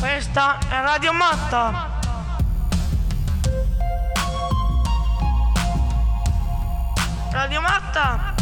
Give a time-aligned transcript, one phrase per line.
[0.00, 1.98] Questa è Radio Matta.
[7.30, 8.34] Radio Matta.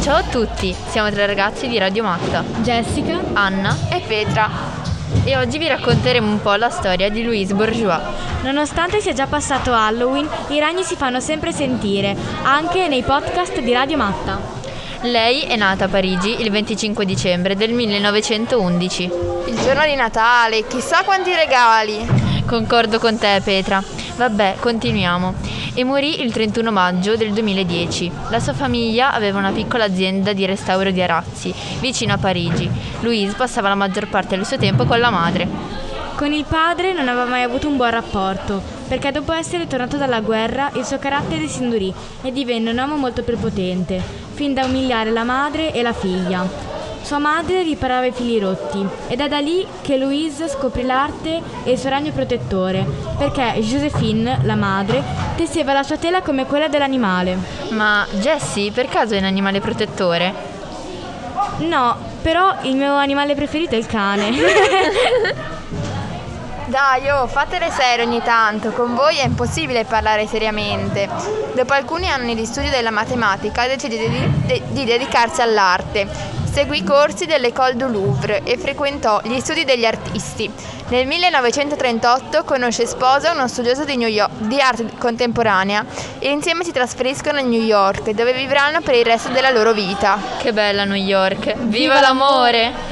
[0.00, 4.50] Ciao a tutti, siamo tre ragazzi di Radio Matta, Jessica, Anna e Petra.
[5.22, 8.31] e oggi vi racconteremo un po' la storia di Louise Bourgeois.
[8.42, 13.72] Nonostante sia già passato Halloween, i ragni si fanno sempre sentire, anche nei podcast di
[13.72, 14.60] Radio Matta.
[15.02, 19.02] Lei è nata a Parigi il 25 dicembre del 1911.
[19.46, 22.06] Il giorno di Natale, chissà quanti regali.
[22.46, 23.82] Concordo con te Petra.
[24.16, 25.34] Vabbè, continuiamo.
[25.74, 28.12] E morì il 31 maggio del 2010.
[28.28, 32.70] La sua famiglia aveva una piccola azienda di restauro di arazzi vicino a Parigi.
[33.00, 35.48] Louise passava la maggior parte del suo tempo con la madre.
[36.16, 40.20] Con il padre non aveva mai avuto un buon rapporto, perché dopo essere tornato dalla
[40.20, 44.00] guerra il suo carattere si indurì e divenne un uomo molto prepotente,
[44.34, 46.46] fin da umiliare la madre e la figlia.
[47.02, 51.72] Sua madre riparava i fili rotti ed è da lì che Louise scoprì l'arte e
[51.72, 52.86] il suo ragno protettore,
[53.18, 55.02] perché Josephine, la madre,
[55.36, 57.36] tesseva la sua tela come quella dell'animale.
[57.70, 60.32] Ma Jessie per caso è un animale protettore?
[61.58, 64.30] No, però il mio animale preferito è il cane.
[66.72, 71.06] Dai, oh, fatele serie ogni tanto, con voi è impossibile parlare seriamente.
[71.54, 76.08] Dopo alcuni anni di studio della matematica decide di, de- di dedicarsi all'arte.
[76.50, 80.50] Seguì i corsi dell'École du Louvre e frequentò gli studi degli artisti.
[80.88, 85.84] Nel 1938 conosce e sposa uno studioso di, York, di arte contemporanea
[86.18, 90.18] e insieme si trasferiscono a New York, dove vivranno per il resto della loro vita.
[90.38, 91.54] Che bella New York!
[91.54, 92.91] Viva l'amore!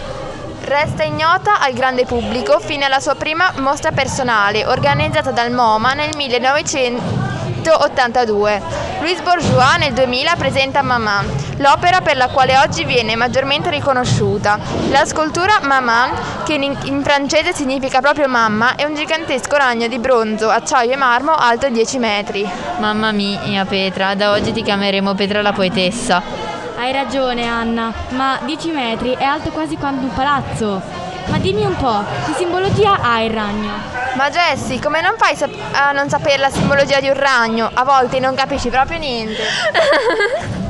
[0.70, 6.14] Resta ignota al grande pubblico fino alla sua prima mostra personale, organizzata dal MoMA nel
[6.14, 8.62] 1982.
[9.00, 14.60] Louise Bourgeois nel 2000 presenta Maman, l'opera per la quale oggi viene maggiormente riconosciuta.
[14.90, 16.12] La scultura Maman,
[16.44, 21.34] che in francese significa proprio mamma, è un gigantesco ragno di bronzo, acciaio e marmo
[21.34, 22.48] alto 10 metri.
[22.78, 26.49] Mamma mia Petra, da oggi ti chiameremo Petra la poetessa.
[26.80, 30.80] Hai ragione Anna, ma 10 metri è alto quasi quanto un palazzo.
[31.26, 33.99] Ma dimmi un po', che simbologia ha il ragno?
[34.14, 37.70] Ma Jessie, come non fai sap- a non sapere la simbologia di un ragno?
[37.72, 39.42] A volte non capisci proprio niente.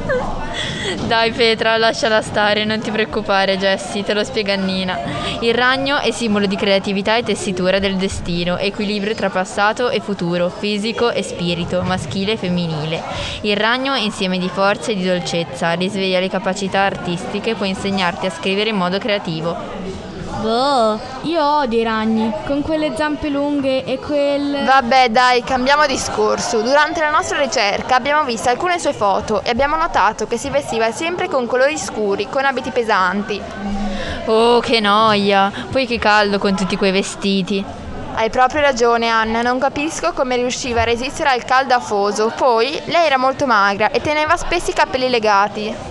[1.06, 4.98] Dai Petra, lasciala stare, non ti preoccupare Jessie, te lo spiega Nina.
[5.40, 10.48] Il ragno è simbolo di creatività e tessitura del destino, equilibrio tra passato e futuro,
[10.48, 13.02] fisico e spirito, maschile e femminile.
[13.42, 17.66] Il ragno è insieme di forza e di dolcezza, risveglia le capacità artistiche e può
[17.66, 20.09] insegnarti a scrivere in modo creativo.
[20.38, 24.64] Boh, io odio i ragni, con quelle zampe lunghe e quel...
[24.64, 26.62] Vabbè, dai, cambiamo discorso.
[26.62, 30.92] Durante la nostra ricerca abbiamo visto alcune sue foto e abbiamo notato che si vestiva
[30.92, 33.40] sempre con colori scuri, con abiti pesanti.
[34.26, 35.52] Oh, che noia!
[35.70, 37.62] Poi che caldo con tutti quei vestiti.
[38.14, 42.32] Hai proprio ragione, Anna, non capisco come riusciva a resistere al caldo afoso.
[42.34, 45.89] Poi, lei era molto magra e teneva spesso i capelli legati.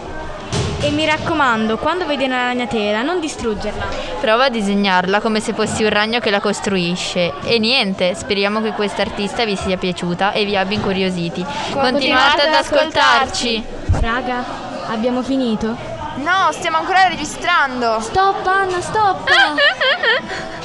[0.81, 3.85] E mi raccomando, quando vedi una ragnatela, non distruggerla.
[4.21, 7.33] Prova a disegnarla come se fossi un ragno che la costruisce.
[7.43, 11.45] E niente, speriamo che questa artista vi sia piaciuta e vi abbia incuriositi.
[11.71, 13.63] Continuate ad ascoltarci!
[13.99, 14.45] Raga,
[14.87, 15.75] abbiamo finito?
[16.15, 17.99] No, stiamo ancora registrando.
[17.99, 19.29] Stop Anna, stop!